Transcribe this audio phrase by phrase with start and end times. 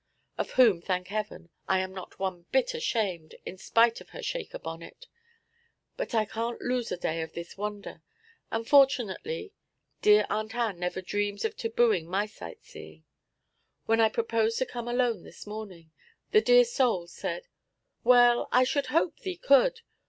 [0.35, 4.57] of whom, thank heaven, I am not one bit ashamed, in spite of her Shaker
[4.57, 5.05] bonnet.
[5.95, 8.01] But I can't lose a day of this wonder,
[8.49, 9.53] and fortunately
[10.01, 13.03] dear Aunt Ann never dreams of tabooing my sight seeing.
[13.85, 15.91] When I proposed to come alone this morning,
[16.31, 17.47] the dear soul said:
[18.03, 19.81] '"Well, I should hope thee could.